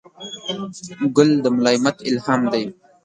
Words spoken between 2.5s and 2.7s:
دی.